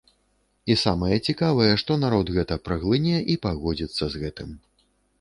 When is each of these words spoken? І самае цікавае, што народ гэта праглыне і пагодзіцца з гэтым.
І 0.73 0.77
самае 0.83 1.17
цікавае, 1.27 1.69
што 1.83 1.99
народ 2.05 2.33
гэта 2.39 2.59
праглыне 2.71 3.23
і 3.37 3.39
пагодзіцца 3.47 4.03
з 4.15 4.27
гэтым. 4.27 4.61